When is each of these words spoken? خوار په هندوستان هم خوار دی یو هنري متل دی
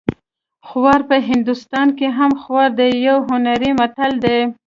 خوار 0.67 1.01
په 1.09 1.17
هندوستان 1.29 1.87
هم 2.17 2.31
خوار 2.41 2.69
دی 2.79 2.89
یو 3.07 3.17
هنري 3.29 3.71
متل 3.79 4.11
دی 4.23 4.39